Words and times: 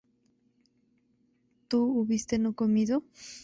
¿tú 1.67 1.83
hubiste 1.95 2.39
no 2.39 2.55
comido? 2.55 3.03